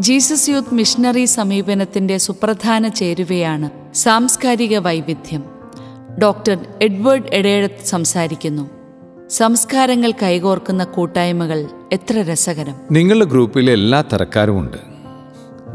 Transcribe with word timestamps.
Jesus 0.00 0.50
youth 0.50 0.74
missionary 0.74 1.24
സമീപനത്തിന്റെ 1.24 2.18
സുപ്രധാന 2.18 2.88
ചേരുവയാണ് 2.88 3.94
സാംസ്കാരിക 3.94 4.78
വൈവിധ്യം. 4.78 5.44
ഡോക്ടർ 6.22 6.58
എഡ്വേർഡ് 6.82 7.30
എഡേഴത്ത് 7.32 7.86
സംസാരിക്കുന്നു. 7.86 8.70
സംസ്കാരങ്ങൾ 9.30 10.10
കൈകോർക്കുന്ന 10.10 10.84
കൂട്ടായ്മകൾ 10.84 11.66
എത്ര 11.92 12.18
രസകരം. 12.32 12.74
നിങ്ങളുടെ 12.90 13.24
ഗ്രൂപ്പിലെ 13.24 13.72
എല്ലാ 13.72 14.00
തരക്കാരുമുണ്ട് 14.00 14.76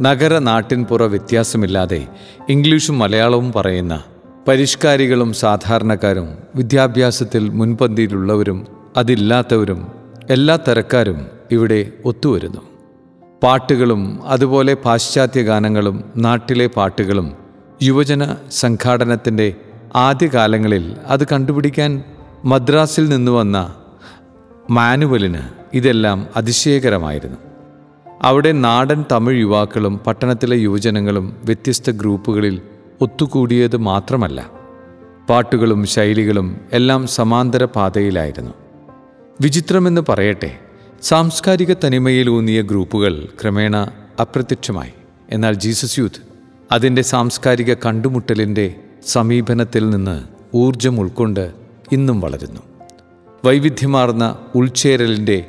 നഗര 0.02 0.40
നാട്ടിൻപുറ 0.40 1.04
വ്യത്യാസമില്ലാതെ 1.04 2.08
ഇംഗ്ലീഷും 2.50 3.00
മലയാളവും 3.00 3.52
പറയുന്ന 3.52 4.04
പരിഷ്കാരികളും 4.48 5.34
സാധാരണക്കാരും 5.34 6.38
വിദ്യാഭ്യാസത്തിൽ 6.56 7.50
മുൻപന്തിയിലുള്ളവരും 7.50 8.68
അതില്ലാത്തവരും 8.98 9.88
എല്ലാ 10.30 10.56
തരക്കാരും 10.56 11.28
ഇവിടെ 11.52 11.92
ഒത്തുവരുന്നു. 12.06 12.69
പാട്ടുകളും 13.44 14.20
അതുപോലെ 14.26 14.73
പാശ്ചാത്യ 14.73 15.41
ഗാനങ്ങളും 15.41 16.04
നാട്ടിലെ 16.18 16.68
പാട്ടുകളും 16.68 17.34
യുവജന 17.84 18.36
സംഘാടനത്തിന്റെ 18.52 19.55
ആദ്യകാലങ്ങളിൽ 19.96 20.96
അത് 21.08 21.27
കണ്ടുപിടിക്കാൻ 21.27 22.04
മദ്രാസിൽ 22.46 23.10
നിന്ന് 23.10 23.32
വന്ന 23.32 23.76
മാനുവലിന് 24.70 25.40
ഇതെല്ലാം 25.73 26.27
അതിശയകരമായിരുന്നു. 26.36 27.38
അവിടെ 28.22 28.52
നാടൻ 28.52 29.05
തമിഴ് 29.12 29.40
യുവാക്കളും 29.40 29.98
പട്ടണത്തിലെ 29.98 30.55
യുവജനങ്ങളും 30.58 31.38
വ്യത്യസ്ത 31.44 31.91
ഗ്രൂപ്പുകളിൽ 31.91 32.62
ഒത്തുകൂടിയത് 33.02 33.77
മാത്രമല്ല. 33.77 34.49
പാട്ടുകളും 35.30 35.85
ശൈലികളും 35.85 36.62
എല്ലാം 36.74 37.08
സമാന്തര 37.08 37.63
പാതയിലായിരുന്നു. 37.66 38.52
വിചിത്രമെന്ന് 39.41 40.02
പറയട്ടെ 40.10 40.60
സാംസ്കാരിക 41.02 41.76
തനിമയിലൂന്നിയ 41.85 42.62
ഗ്രൂപ്പുകൾ 42.62 43.27
ക്രമേണ 43.41 43.88
അപ്രത്യക്ഷമായി. 44.20 44.91
എന്നാൽ 45.30 45.53
ജീസസ് 45.53 45.99
യൂത്ത് 45.99 46.20
അതിന്റെ 46.71 47.01
സാംസ്കാരിക 47.01 47.74
കണ്ടുമുട്ടലിന്റെ 47.74 48.76
സമീപനത്തിൽ 49.07 49.90
നിന്ന് 49.90 50.24
ഊർജം 50.55 50.99
ഉൾക്കൊണ്ട് 50.99 51.51
ഇന്നും 51.91 52.21
വളരുന്നു. 52.21 52.59
വൈവിധ്യമാർന്ന 53.46 54.37
ഉൾച്ചേരലിന്റെ 54.55 55.46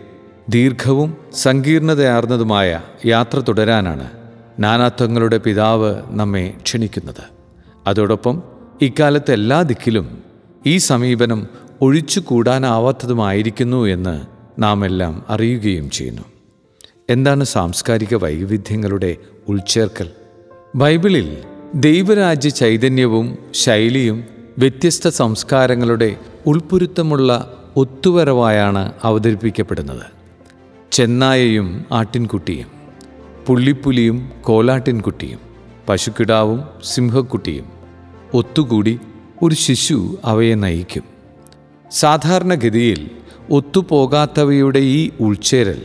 ദീർഘവും 0.48 1.16
സങ്കീർണതയാർന്നതുമായ 1.34 2.80
യാത്ര 3.06 3.38
തുടരാനാണ് 3.38 4.10
നാനാത്വങ്ങളുടെ 4.58 5.36
പിതാവ് 5.36 6.02
നമ്മെ 6.10 6.54
ക്ഷണിക്കുന്നത്. 6.62 7.24
അതോടൊപ്പം 7.86 8.42
ഇക്കാലത്ത് 8.82 9.32
എല്ലാ 9.32 9.62
ദിക്കിലും 9.62 10.22
ഈ 10.66 10.76
സമീപനം 10.76 11.46
ഒഴിച്ചുകൂടാനാവാത്തതുമായിരിക്കുന്നു 11.80 13.84
എന്ന് 13.84 14.39
നാം 14.60 14.84
എല്ലാം 14.84 15.24
അറിയുകയും 15.28 15.90
ചെയ്യുന്നു. 15.90 16.22
എന്താണ് 17.10 17.44
സാംസ്കാരിക 17.44 18.14
വൈവിധ്യങ്ങളുടെ 18.14 19.16
ഉൾച്ചേർക്കൽ? 19.48 20.10
ബൈബിളിൽ 20.74 21.38
ദൈവരാജ്യ 21.74 22.48
ചൈതന്യവും 22.48 23.38
ശൈലിയും 23.50 24.24
വ്യത്യസ്ത 24.58 25.08
സംസ്കാരങ്ങളുടെ 25.08 26.16
ഉൾപ്പൊരുത്തമുള്ള 26.46 27.56
ഒത്തുവരവായാണ് 27.76 28.92
അവതരിപ്പിക്കപ്പെടുന്നത്. 29.04 30.02
ചെന്നായയും 30.92 31.84
ആട്ടിൻകുട്ടിയും 31.92 32.66
പുള്ളിപ്പുലിയും 33.46 34.30
കോലാട്ടിൻകുട്ടിയും 34.42 35.38
പശുക്കിടാവും 35.88 36.64
സിംഹക്കുട്ടിയും 36.84 37.66
ഒത്തുകൂടി 38.34 39.00
ഒരു 39.42 39.54
ശിശു 39.54 40.18
അവയെ 40.24 40.54
നയിക്കും. 40.54 41.02
സാധാരണഗതിയിൽ 41.90 43.10
ഒത്തുപോകാത്തവയുടെ 43.50 44.78
ഈ 44.78 45.10
ഉൾച്ചേരൽ 45.20 45.82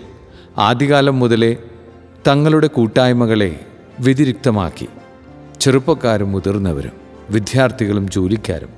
ആദ്യകാലം 0.57 1.19
മുതലേ 1.19 1.57
തങ്ങളുടെ 2.27 2.67
കൂട്ടായ്മകളെ 2.67 3.59
വ്യതിരിക്തമാക്കി. 3.99 4.87
ചെറുപ്പക്കാരും 5.59 6.31
മുതിർന്നവരും 6.31 6.91
വിദ്യാർത്ഥികളും 7.29 8.09
ജോലിക്കാരും 8.09 8.69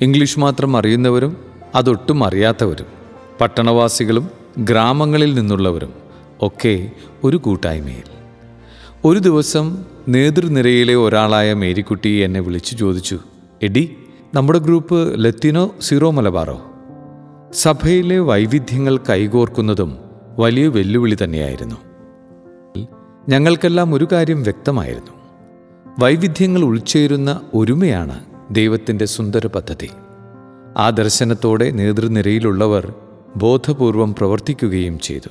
ഇംഗ്ലീഷ് 0.00 0.38
മാത്രം 0.38 0.76
അറിയുന്നവരും 0.76 1.36
അതൊട്ടും 1.74 2.24
അറിയാത്തവരും 2.24 2.86
പട്ടണവാസികളും 3.40 4.30
ഗ്രാമങ്ങളിൽ 4.58 5.34
നിന്നുള്ളവരും 5.34 5.92
ഒക്കെ 6.42 6.90
ഒരു 7.24 7.36
കൂട്ടായ്മയിൽ. 7.36 8.08
ഒരു 9.04 9.18
ദിവസം 9.18 9.84
നേതൃനിരയിലെ 10.08 10.94
ഒരാളായ 10.94 11.54
മേരിക്കുട്ടി 11.54 12.08
എന്നെ 12.08 12.40
വിളിച്ചു 12.40 12.76
ചോദിച്ചു 12.76 13.18
എടി 13.62 13.96
നമ്മുടെ 14.34 14.58
ഗ്രൂപ്പ് 14.58 15.24
ലത്തിനോ 15.24 15.74
സീറോ 15.80 16.10
മലബാറോ? 16.10 16.71
സഭയിലെ 17.52 18.18
വൈവിധ്യങ്ങൾ 18.18 18.96
കൈകോർക്കുന്നതും 18.96 19.98
വലിയ 20.38 20.68
വെല്ലുവിളി 20.68 21.16
തന്നെയായിരുന്നു. 21.24 21.76
ഞങ്ങൾക്കെല്ലാം 23.28 23.94
ഒരു 23.94 24.08
കാര്യം 24.12 24.42
വ്യക്തമായിരുന്നു. 24.42 25.10
വൈവിധ്യങ്ങൾ 25.98 26.62
ഉൾച്ചേരുന്ന 26.62 27.40
ഒരുമയാണ് 27.54 28.20
ദൈവത്തിന്റെ 28.50 29.04
സുന്ദര 29.04 29.46
പദ്ധതി. 29.46 29.90
ആ 30.76 30.90
ദർശനത്തോടെ 30.90 31.70
നേതൃനിരയിലുള്ളവർ 31.70 32.94
ബോധപൂർവം 33.36 34.14
പ്രവർത്തിക്കുകയും 34.14 34.98
ചെയ്തു. 34.98 35.28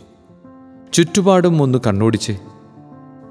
ചുറ്റുപാടും 0.94 1.62
ഒന്ന് 1.62 1.80
കണ്ണോടിച്ച് 1.88 2.32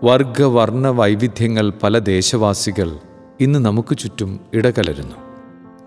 വർഗവർണ 0.05 0.89
വൈവിധ്യങ്ങൾ 0.89 1.73
പല 1.83 1.99
ദേശവാസികൾ 1.99 2.93
ഇന്ന് 3.41 3.59
നമുക്ക് 3.59 3.99
ചുറ്റും 3.99 4.41
ഇടകലരുന്നു. 4.55 5.17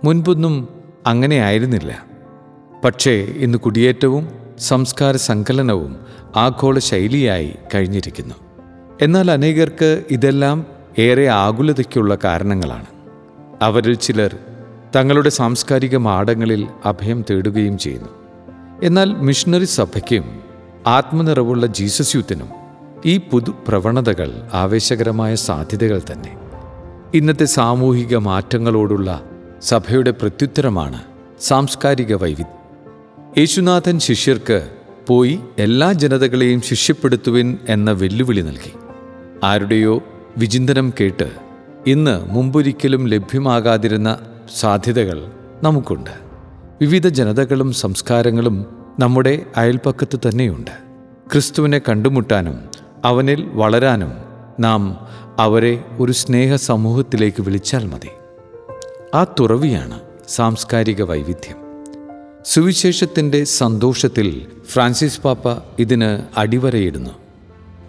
മുൻപൊന്നും 0.03 0.67
അങ്ങനെ 1.07 1.35
ആയിരുന്നില്ല. 1.35 2.12
പക്ഷേ 2.83 3.11
ഇന്ന് 3.11 3.57
കുടിയേറ്റവും 3.57 4.29
സംസ്കാര 4.59 5.15
സങ്കലനവും 5.15 5.95
ആഗോള 6.35 6.79
ശൈലിയായി 6.79 7.55
കഴിഞ്ഞിരിക്കുന്നു. 7.75 8.35
എന്നാൽ 9.01 9.31
അനേകർക്ക് 9.31 10.03
ഇതെല്ലാം 10.11 10.65
ഏറെ 10.99 11.27
ആകുലതയ്ക്കുള്ള 11.29 12.17
കാരണങ്ങളാണ്. 12.23 12.85
അവരിൽ 13.61 13.93
ചിലർ 13.93 14.35
തങ്ങളുടെ 14.95 15.29
സാംസ്കാരിക 15.29 15.95
മാടങ്ങളിൽ 15.95 16.67
അഭയം 16.85 17.25
തേടുകയും 17.29 17.77
ചെയ്യുന്നു. 17.77 18.09
എന്നാൽ 18.83 19.15
മിഷണറി 19.15 19.65
സഭയ്ക്കും 19.65 20.39
ആത്മനിറവുള്ള 20.87 21.65
ജീസസ് 21.65 22.15
യൂത്തിനും 22.15 22.49
ഈ 23.05 23.17
പുതു 23.17 23.53
പ്രവണതകൾ 23.67 24.49
ആവേശകരമായ 24.53 25.35
സാധ്യതകൾ 25.35 26.01
തന്നെ. 26.11 26.37
ഇന്നത്തെ 27.13 27.45
സാമൂഹിക 27.45 28.15
മാറ്റങ്ങളോടുള്ള 28.15 29.23
സഭയുടെ 29.61 30.11
പ്രത്യുത്തരമാണ് 30.11 31.01
സാംസ്കാരിക 31.41 32.13
വൈവിധ്യം. 32.13 32.62
യേശുനാഥൻ 33.37 33.99
ശിഷ്യർക്ക് 33.99 34.69
പോയി 35.07 35.39
എല്ലാ 35.59 35.91
ജനതകളെയും 35.91 36.61
ശിഷ്യപ്പെടുത്തുവിൻ 36.61 37.57
എന്ന 37.69 37.91
വെല്ലുവിളി 37.91 38.41
നൽകി. 38.41 38.73
ആരുടെയോ 39.43 40.03
വിചിന്തനം 40.37 40.93
കേട്ട് 40.99 41.31
ഇന്ന് 41.87 42.25
മുമ്പൊരിക്കലും 42.25 43.07
ലഭ്യമാകാതിരുന്ന 43.07 44.19
സാധ്യതകൾ 44.59 45.31
നമുക്കുണ്ട്. 45.63 46.09
വിവിധ 46.81 47.07
ജനതകളും 47.07 47.73
സംസ്കാരങ്ങളും 47.73 48.65
നമ്മുടെ 48.99 49.45
അയൽപ്പക്കത്ത് 49.57 50.19
തന്നെയുണ്ട്. 50.19 50.71
ക്രിസ്തുവിനെ 51.31 51.81
കണ്ടുമുട്ടാനും 51.89 52.59
അവനിൽ 53.05 53.49
വളരാനും 53.53 54.13
നാം 54.59 55.07
അവരെ 55.39 55.83
ഒരു 55.99 56.11
സ്നേഹ 56.11 56.55
സമൂഹത്തിലേക്ക് 56.55 57.41
വിളിച്ചാൽ 57.41 57.85
മതി. 57.85 58.09
ആ 59.15 59.23
തുറവിയാണ് 59.23 59.99
സാംസ്കാരിക 60.29 61.01
വൈവിധ്യം. 61.01 61.62
സുവിശേഷത്തിന്റെ 62.45 63.43
സന്തോഷത്തിൽ 63.43 64.47
ഫ്രാൻസിസ് 64.67 65.21
പാപ്പ 65.21 65.65
ഇതിന് 65.79 66.39
അടിവരയിടുന്നു. 66.39 67.09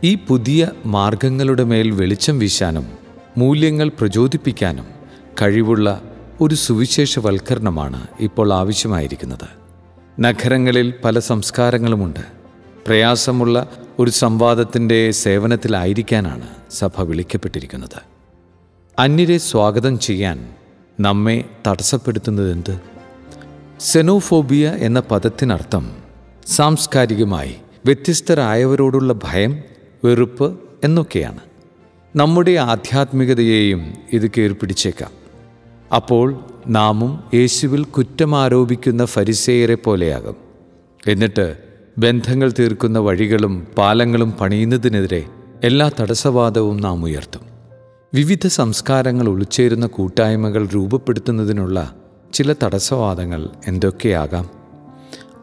ഈ 0.05 0.15
പുതിയ 0.15 0.69
മാർഗങ്ങളുടെ 0.87 1.65
മേൽ 1.65 1.91
വെളിച്ചം 1.91 2.39
വീശാനും 2.39 2.87
മൂല്യങ്ങൾ 3.39 3.89
പ്രചോദിപ്പിക്കാനും 3.89 4.87
കഴിവുള്ള 5.43 6.03
ഒരു 6.41 6.55
സുവിശേഷവൽക്കരണമാണ് 6.55 8.07
ഇപ്പോൾ 8.21 8.53
ആവശ്യമായിരിക്കുന്നത്. 8.53 9.49
നഗരങ്ങളിൽ 10.21 10.95
പല 11.05 11.19
സംസ്കാരങ്ങളുമുണ്ട്. 11.19 12.21
പ്രയാസമുള്ള 12.87 13.69
ഒരു 13.99 14.11
സംവാദത്തിന്റെ 14.11 15.11
സേവനത്തിലായിരിക്കാനാണ് 15.11 16.49
സഭ 16.71 17.01
വിളിക്കപ്പെട്ടിരിക്കുന്നത്. 17.01 18.03
അന്യരെ 18.99 19.39
സ്വാഗതം 19.39 19.99
ചെയ്യാൻ 19.99 20.49
നമ്മെ 21.01 21.45
തടസ്സപ്പെടുത്തുന്നതെന്ത്? 21.67 22.94
സെനോഫോബിയ 23.81 24.69
എന്ന 24.69 25.01
പദത്തിനർത്ഥം 25.01 25.91
സാംസ്കാരികമായി 26.47 27.57
വ്യത്യസ്തരായവരോടുള്ള 27.87 29.13
ഭയം 29.25 29.59
വെറുപ്പ് 30.05 30.61
എന്നൊക്കെയാണ്. 30.85 31.39
നമ്മുടെ 32.17 32.51
ആധ്യാത്മികതയെയും 32.51 33.93
ഇത് 34.13 34.31
കീർപ്പിടിച്ചേക്കാം 34.31 35.11
അപ്പോൾ 35.95 36.45
നാമും 36.67 37.25
യേശുവിൽ 37.35 37.85
കുറ്റമാരോപിക്കുന്ന 37.85 39.05
ഫരിസേയരെ 39.05 39.75
പോലെയാകും. 39.75 40.37
എന്നിട്ട് 41.07 41.57
ബന്ധങ്ങൾ 41.99 42.53
തീർക്കുന്ന 42.59 42.99
വഴികളും 42.99 43.67
പാലങ്ങളും 43.79 44.33
പണിയുന്നതിനെതിരെ 44.33 45.25
എല്ലാ 45.65 45.91
തടസ്സവാദവും 46.01 46.81
നാം 46.81 47.05
ഉയർത്തും. 47.05 47.41
വിവിധ 48.15 48.47
സംസ്കാരങ്ങൾ 48.47 49.29
ഉൾച്ചേരുന്ന 49.29 49.87
കൂട്ടായ്മകൾ 49.87 50.67
രൂപപ്പെടുത്തുന്നതിനുള്ള 50.67 51.95
ചില 52.35 52.55
തടസ്സവാദങ്ങൾ 52.63 53.49
എന്തൊക്കെയാകാം? 53.67 54.51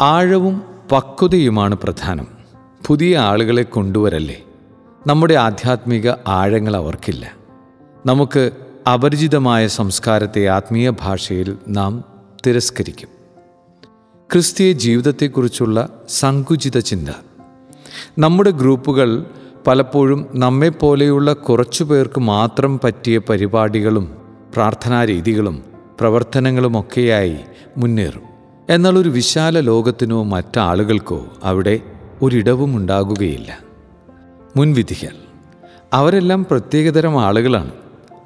ആഴവും 0.01 0.61
പക്വതയുമാണ് 0.91 1.75
പ്രധാനം. 1.75 2.27
പുതിയ 2.88 3.17
ആളുകളെ 3.17 3.63
കൊണ്ടുവരല്ലേ? 3.63 4.43
നമ്മുടെ 5.07 5.33
ആധ്യാത്മിക 5.33 6.11
ആഴങ്ങൾ 6.27 6.75
അവർക്കില്ല. 6.75 7.31
നമുക്ക് 8.05 8.51
അപരിചിതമായ 8.93 9.67
സംസ്കാരത്തെ 9.67 10.47
ആത്മീയ 10.47 10.89
ഭാഷയിൽ 10.89 11.57
നാം 11.67 12.03
തിരസ്കരിക്കും. 12.47 13.09
ക്രിസ്തീയ 14.31 14.71
ജീവിതത്തെക്കുറിച്ചുള്ള 14.71 15.89
സങ്കുചിത 16.09 16.79
ചിന്ത. 16.79 17.09
നമ്മുടെ 18.19 18.49
ഗ്രൂപ്പുകൾ 18.49 19.25
പലപ്പോഴും 19.67 20.27
നമ്മെപ്പോലെയുള്ള 20.33 21.33
കുറച്ചു 21.33 21.83
പേർക്ക് 21.83 22.19
മാത്രം 22.19 22.79
പറ്റിയ 22.83 23.17
പരിപാടികളും 23.17 24.17
പ്രാർത്ഥനാ 24.53 25.05
രീതികളും 25.05 25.70
പ്രവർത്തനങ്ങളുമൊക്കെയായി 26.01 27.38
മുന്നേറും. 27.77 28.21
എന്നാൽ 28.69 28.98
ഒരു 28.98 29.09
വിശാല 29.09 29.59
ലോകത്തിനോ 29.59 30.24
മറ്റാളുകൾക്കോ 30.24 31.25
അവിടെ 31.44 31.80
ഒരിടവും 32.21 32.77
ഉണ്ടാകുകയില്ല 32.77 33.59
മുൻവിധികൾ. 34.56 35.09
അവരെല്ലാം 35.94 36.45
പ്രത്യേകതരം 36.51 37.21
ആളുകളാണ്. 37.21 37.71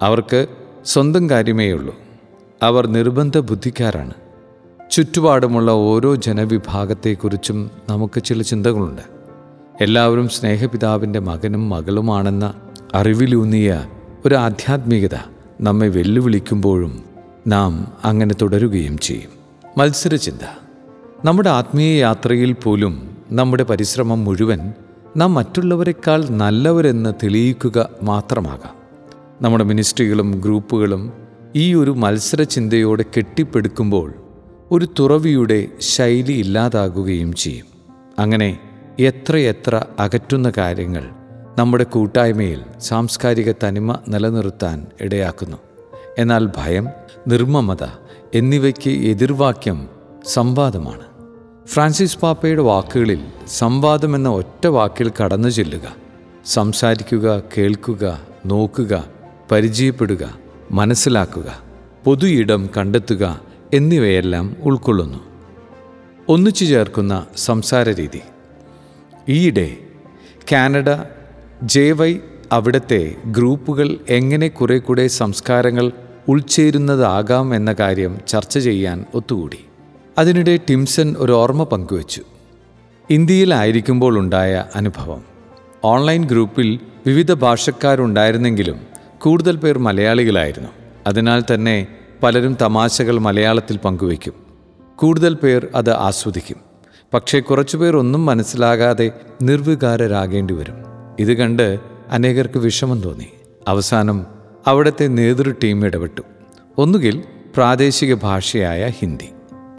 അവർക്ക് 0.01 0.47
സ്വന്തം 0.85 1.29
കാര്യമേ 1.29 1.71
ഉള്ളൂ 1.71 1.95
അവർ 2.63 2.87
നിർബന്ധ 2.87 3.37
ബുദ്ധിക്കാരാണ്. 3.37 4.13
ചുറ്റുപാടുമുള്ള 4.91 5.71
ഓരോ 5.71 6.15
ജനവിഭാഗത്തെക്കുറിച്ചും 6.15 7.71
നമുക്ക് 7.89 8.23
ചില 8.23 8.41
ചിന്തകളുണ്ട്. 8.41 9.01
എല്ലാവരും 9.81 10.29
സ്നേഹപിതാവിന്റെ 10.29 11.19
മകനും 11.19 11.69
മകളുമാണെന്ന 11.69 12.53
അറിവിലൂന്നിയ 12.93 13.85
ഒരു 14.25 14.35
ആധ്യാത്മികത 14.35 15.17
നമ്മെ 15.61 15.87
വെല്ലുവിളിക്കുമ്പോഴും 15.87 17.14
നാം 17.47 17.93
അങ്ങനെ 18.03 18.35
തുടരുകയും 18.41 18.97
ചെയ്യും. 18.97 19.29
മത്സരചിന്ത. 19.77 20.45
നമ്മുടെ 21.25 21.49
ആത്മീയ 21.49 21.99
യാത്രയിൽ 21.99 22.53
പോലും 22.53 23.17
നമ്മുടെ 23.31 23.63
പരിശ്രമം 23.63 24.25
മുഴുവൻ 24.25 24.73
നാം 25.17 25.33
മറ്റുള്ളവരെക്കാൾ 25.33 26.29
നല്ലവരെന്ന് 26.29 27.13
തെളിയിക്കുക 27.23 27.89
മാത്രമാകാം. 28.03 28.75
നമ്മുടെ 29.41 29.63
മിനിസ്ട്രികളും 29.63 30.31
ഗ്രൂപ്പുകളും 30.31 31.13
ഈ 31.55 31.73
ഒരു 31.73 31.91
മത്സരചിന്തയോടെ 31.91 33.05
കെട്ടിപ്പടുക്കുമ്പോൾ 33.17 34.13
ഒരു 34.71 34.87
തുറവിയുടെ 34.99 35.67
ശൈലി 35.79 36.31
ഇല്ലാതാകുകയും 36.31 37.33
ചെയ്യും. 37.33 37.65
അങ്ങനെ 38.19 38.59
എത്രയെത്ര 38.99 39.85
അകറ്റുന്ന 39.99 40.51
കാര്യങ്ങൾ 40.57 41.09
നമ്മുടെ 41.59 41.83
കൂട്ടായ്മയിൽ 41.83 42.61
സാംസ്കാരിക 42.79 43.53
തനിമ 43.63 43.97
നിലനിർത്താൻ 44.07 44.85
ഇടയാക്കുന്നു. 45.01 45.57
എന്നാൽ 46.17 46.49
ഭയം 46.57 46.87
നിർമ്മമത 47.27 47.83
എന്നിവയ്ക്ക് 48.33 48.89
എതിർവാക്യം 48.89 49.87
സംവാദമാണ്. 50.25 51.03
ഫ്രാൻസിസ് 51.67 52.19
പാപ്പയുടെ 52.19 52.61
വാക്കുകളിൽ 52.61 53.19
സംവാദം 53.47 54.15
എന്ന 54.15 54.29
ഒറ്റ 54.29 54.67
വാക്കിൽ 54.67 55.11
കടന്നു 55.23 55.47
ചെല്ലുക 55.47 55.95
സംസാരിക്കുക 56.45 57.43
കേൾക്കുക 57.57 58.21
നോക്കുക 58.45 59.05
പരിചയപ്പെടുക 59.51 60.37
മനസ്സിലാക്കുക 60.71 61.59
പൊതു 62.05 62.25
ഇടം 62.25 62.69
കണ്ടെത്തുക 62.77 63.41
എന്നിവയെല്ലാം 63.73 64.55
ഉൾക്കൊള്ളുന്നു. 64.63 65.19
ഒന്നിച്ചു 66.29 66.65
ചേർക്കുന്ന 66.65 67.25
സംസാര 67.37 67.89
രീതി. 67.89 68.21
ഈയിടെ 69.29 69.77
കാനഡ 70.51 70.89
ജെ 71.63 71.91
വൈ 71.91 72.19
അവിടുത്തെ 72.51 73.15
ഗ്രൂപ്പുകൾ 73.25 73.97
എങ്ങനെ 74.09 74.47
കുറെ 74.47 74.77
കൂടെ 74.77 75.07
സംസ്കാരങ്ങൾ 75.07 75.91
ഉൾച്ചേരുന്നതാകാം 76.27 77.55
എന്ന 77.55 77.73
കാര്യം 77.73 78.17
ചർച്ച 78.27 78.59
ചെയ്യാൻ 78.59 79.05
ഒത്തുകൂടി. 79.13 79.65
അതിനിടെ 80.17 80.59
ടിംസൺ 80.69 81.15
ഒരു 81.17 81.31
ഓർമ്മ 81.31 81.63
പങ്കുവച്ചു. 81.63 82.21
ഇന്ത്യയിലായിരിക്കുമ്പോൾ 83.09 84.19
ഉണ്ടായ 84.19 84.65
അനുഭവം. 84.75 85.23
ഓൺലൈൻ 85.83 86.25
ഗ്രൂപ്പിൽ 86.25 86.79
വിവിധ 87.07 87.33
ഭാഷക്കാരുണ്ടായിരുന്നെങ്കിലും 87.33 88.79
കൂടുതൽ 89.17 89.55
പേർ 89.55 89.77
മലയാളികളായിരുന്നു. 89.77 90.69
അതിനാൽ 91.07 91.43
തന്നെ 91.53 91.87
പലരും 92.23 92.57
തമാശകൾ 92.61 93.19
മലയാളത്തിൽ 93.19 93.77
പങ്കുവയ്ക്കും. 93.77 94.33
കൂടുതൽ 94.95 95.33
പേർ 95.33 95.67
അത് 95.75 95.89
ആസ്വദിക്കും. 95.89 96.57
പക്ഷേ 97.13 97.39
കുറച്ചുപേർ 97.39 97.97
ഒന്നും 97.97 98.25
മനസ്സിലാകാതെ 98.25 99.11
നിർവികാരരാകേണ്ടി 99.41 100.53
വരും 100.53 100.75
ഇത് 101.19 101.33
കണ്ട് 101.33 101.79
അനേകർക്ക് 102.11 102.57
വിഷമം 102.57 103.01
തോന്നി. 103.01 103.27
അവസാനം 103.67 104.34
അവിടുത്തെ 104.67 105.07
നേതൃ 105.07 105.53
ടീം 105.63 105.85
ഇടപെട്ടു. 105.85 106.21
ഒന്നുകിൽ 106.77 107.23
പ്രാദേശിക 107.55 108.13
ഭാഷയായ 108.13 108.89
ഹിന്ദി 108.89 109.29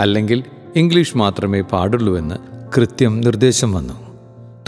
അല്ലെങ്കിൽ 0.00 0.44
ഇംഗ്ലീഷ് 0.76 1.16
മാത്രമേ 1.16 1.60
പാടുള്ളൂവെന്ന് 1.60 2.34
കൃത്യം 2.76 3.20
നിർദ്ദേശം 3.20 3.72
വന്നു. 3.72 3.94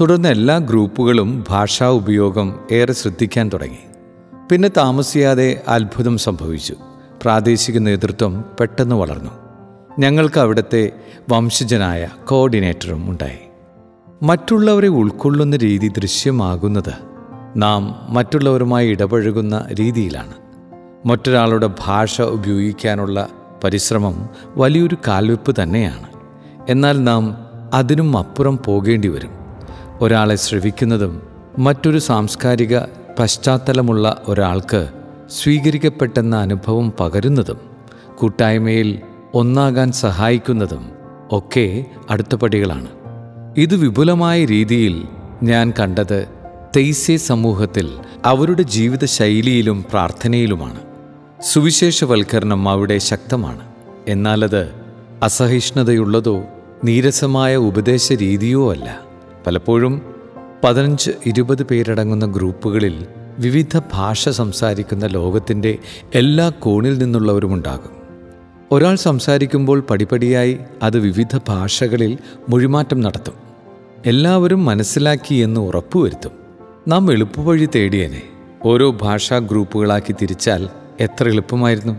തുടർന്ന് 0.00 0.28
എല്ലാ 0.28 0.58
ഗ്രൂപ്പുകളും 0.58 1.44
ഭാഷാ 1.48 1.86
ഉപയോഗം 1.86 2.60
ഏറെ 2.72 2.92
ശ്രദ്ധിക്കാൻ 2.92 3.50
തുടങ്ങി. 3.52 3.78
പിന്നെ 4.52 4.70
താമസിയാതെ 4.76 5.62
അത്ഭുതം 5.68 6.18
സംഭവിച്ചു. 6.18 6.74
പ്രാദേശിക 7.22 7.78
നേതൃത്വം 7.78 8.44
പെട്ടെന്ന് 8.60 8.94
വളർന്നു. 8.94 9.30
ഞങ്ങൾക്ക് 9.98 10.40
അവിടുത്തെ 10.40 10.92
വംശജനായ 11.30 12.08
കോർഡിനേറ്ററും 12.24 13.10
ഉണ്ടായി. 13.10 13.38
മറ്റുള്ളവരെ 14.22 14.88
ഉൾക്കൊള്ളുന്ന 14.88 15.56
രീതി 15.56 15.88
ദൃശ്യമാകുന്നത് 15.88 17.07
നാം 17.58 18.06
മറ്റുള്ളവരുമായി 18.08 18.88
ഇടപഴകുന്ന 18.88 19.66
രീതിയിലാണ്. 19.80 20.32
മറ്റൊരാളുടെ 21.06 21.70
ഭാഷ 21.80 22.20
ഉപയോഗിക്കാനുള്ള 22.20 23.28
പരിശ്രമം 23.64 24.28
വലിയൊരു 24.56 24.96
കാൽവെപ്പ് 25.08 25.62
തന്നെയാണ്. 25.62 26.06
എന്നാൽ 26.68 27.04
നാം 27.04 27.36
അതിനും 27.74 28.18
അപ്പുറം 28.18 28.58
പോകേണ്ടി 28.66 29.08
വരും. 29.08 29.30
ഒരാളെ 30.00 30.36
ശ്രവിക്കുന്നതും 30.36 31.22
മറ്റൊരു 31.58 31.98
സാംസ്കാരിക 31.98 32.78
പശ്ചാത്തലമുള്ള 33.18 34.22
ഒരാൾക്ക് 34.28 34.88
സ്വീകരിക്കപ്പെട്ടെന്ന 35.30 36.36
അനുഭവം 36.36 36.92
പകരുന്നതും 37.00 37.58
കൂട്ടായ്മയിൽ 38.16 38.98
ഒന്നാകാൻ 39.34 39.92
സഹായിക്കുന്നതും 39.92 40.88
ഒക്കെ 41.32 41.84
അടുത്ത 42.10 42.34
പടികളാണ്. 42.34 42.86
ഇത് 43.56 43.76
വിപുലമായ 43.76 44.44
രീതിയിൽ 44.44 45.08
ഞാൻ 45.42 45.72
കണ്ടത് 45.80 46.37
തെയ്സെ 46.76 47.16
സമൂഹത്തിൽ 47.16 47.90
അവരുടെ 48.24 48.62
ജീവിത 48.62 49.04
ശൈലിയിലും 49.04 49.84
പ്രാർത്ഥനയിലുമാണ്. 49.90 50.80
സുവിശേഷവൽക്കരണം 51.42 52.68
അവിടെ 52.68 52.98
ശക്തമാണ്. 52.98 53.60
എന്നാലത് 54.08 54.74
അസഹിഷ്ണുതയുള്ളതോ 55.22 56.42
നീരസമായ 56.84 57.56
ഉപദേശ 57.56 58.12
രീതിയോ 58.12 58.72
അല്ല. 58.72 59.00
പലപ്പോഴും 59.46 60.02
പതിനഞ്ച് 60.64 61.10
ഇരുപത് 61.26 61.62
പേരടങ്ങുന്ന 61.62 62.26
ഗ്രൂപ്പുകളിൽ 62.26 63.06
വിവിധ 63.38 63.80
ഭാഷ 63.92 64.28
സംസാരിക്കുന്ന 64.28 65.06
ലോകത്തിന്റെ 65.06 65.78
എല്ലാ 66.14 66.48
കോണിൽ 66.48 66.98
നിന്നുള്ളവരുമുണ്ടാകും 66.98 67.90
ഒരാൾ 68.72 68.94
സംസാരിക്കുമ്പോൾ 68.94 69.80
പടിപടിയായി 69.80 70.58
അത് 70.82 70.98
വിവിധ 70.98 71.40
ഭാഷകളിൽ 71.48 72.18
മൊഴിമാറ്റം 72.48 73.00
നടത്തും. 73.00 73.34
എല്ലാവരും 74.06 74.64
മനസ്സിലാക്കി 74.64 75.34
എന്ന് 75.34 75.60
ഉറപ്പുവരുത്തും. 75.60 76.47
നാം 76.88 77.12
എളുപ്പവഴി 77.12 77.68
തേടിയനെ. 77.74 78.22
ഓരോ 78.64 78.90
ഭാഷാ 78.90 79.38
ഗ്രൂപ്പുകളാക്കി 79.38 80.12
തിരിച്ചാൽ 80.12 80.68
എത്ര 81.00 81.28
എളുപ്പമായിരുന്നു. 81.28 81.94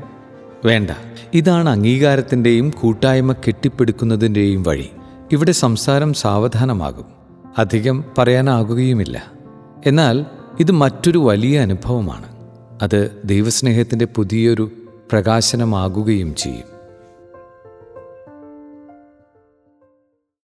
വേണ്ട 0.66 0.92
ഇതാണ് 1.34 1.70
അംഗീകാരത്തിന്റെയും 1.70 2.70
കൂട്ടായ്മ 2.70 3.34
കെട്ടിപ്പടുക്കുന്നതിന്റെയും 3.34 4.64
വഴി. 4.64 4.90
ഇവിടെ 5.32 5.52
സംസാരം 5.52 6.14
സാവധാനമാകും. 6.14 7.06
അധികം 7.58 8.04
പറയാനാകുകയുമില്ല. 8.18 9.32
എന്നാൽ 9.86 10.26
ഇത് 10.60 10.72
മറ്റൊരു 10.72 11.18
വലിയ 11.18 11.60
അനുഭവമാണ്. 11.60 12.26
അത് 12.82 13.22
ദൈവസ്നേഹത്തിന്റെ 13.26 14.06
പുതിയൊരു 14.06 14.72
പ്രകാശനമാകുകയും 15.12 16.36
ചെയ്യും. 16.36 16.79